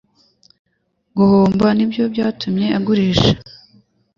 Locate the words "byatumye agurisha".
2.13-3.33